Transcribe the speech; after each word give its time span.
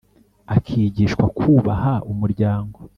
akigishwa 0.55 1.25
kubaha 1.39 1.93
umuryango 2.11 2.77